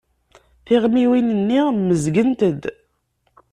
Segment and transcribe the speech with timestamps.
[0.65, 2.63] Tiɣmiwin-nni mmezgent-d.